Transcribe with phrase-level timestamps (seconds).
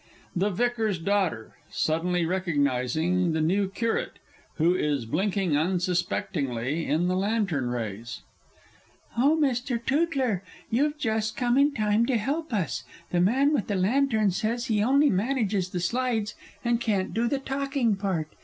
[0.35, 4.17] _THE VICAR'S DAUGHTER (suddenly recognizing the New Curate,
[4.55, 8.23] who is blinking unsuspectingly in the lantern rays).
[9.15, 9.79] Oh, Mr.
[9.79, 10.41] Tootler,
[10.71, 12.83] you've just come in time to help us!
[13.11, 16.33] The man with the lantern says he only manages the slides,
[16.65, 18.31] and can't do the talking part.